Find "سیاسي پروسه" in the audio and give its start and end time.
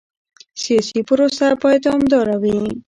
0.61-1.47